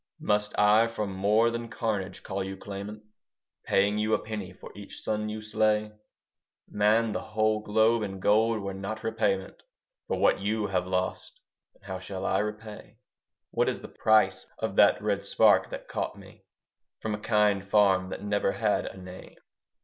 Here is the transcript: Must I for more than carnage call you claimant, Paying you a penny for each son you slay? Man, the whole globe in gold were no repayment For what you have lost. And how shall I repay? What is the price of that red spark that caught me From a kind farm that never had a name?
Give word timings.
Must 0.21 0.57
I 0.57 0.87
for 0.87 1.05
more 1.05 1.51
than 1.51 1.69
carnage 1.69 2.23
call 2.23 2.43
you 2.43 2.57
claimant, 2.57 3.03
Paying 3.65 3.99
you 3.99 4.15
a 4.15 4.19
penny 4.19 4.51
for 4.51 4.71
each 4.75 4.99
son 5.03 5.29
you 5.29 5.43
slay? 5.43 5.91
Man, 6.67 7.11
the 7.11 7.21
whole 7.21 7.59
globe 7.59 8.01
in 8.01 8.19
gold 8.19 8.63
were 8.63 8.73
no 8.73 8.95
repayment 8.95 9.61
For 10.07 10.17
what 10.17 10.39
you 10.39 10.65
have 10.65 10.87
lost. 10.87 11.39
And 11.75 11.83
how 11.83 11.99
shall 11.99 12.25
I 12.25 12.39
repay? 12.39 12.97
What 13.51 13.69
is 13.69 13.81
the 13.83 13.89
price 13.89 14.47
of 14.57 14.75
that 14.77 14.99
red 15.03 15.23
spark 15.23 15.69
that 15.69 15.87
caught 15.87 16.17
me 16.17 16.45
From 16.99 17.13
a 17.13 17.19
kind 17.19 17.63
farm 17.63 18.09
that 18.09 18.23
never 18.23 18.53
had 18.53 18.87
a 18.87 18.97
name? 18.97 19.35